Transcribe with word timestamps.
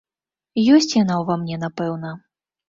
Ёсць 0.77 0.95
яна 0.97 1.13
ў 1.19 1.27
ва 1.27 1.35
мне, 1.43 1.59
напэўна. 1.65 2.17